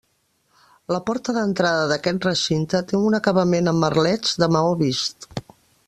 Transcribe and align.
La 0.93 0.99
porta 1.09 1.35
d'entrada 1.35 1.83
d'aquest 1.91 2.25
recinte 2.29 2.81
té 2.93 3.01
un 3.11 3.19
acabament 3.19 3.73
amb 3.73 3.85
merlets, 3.87 4.33
de 4.45 4.53
maó 4.57 4.77
vist. 4.85 5.33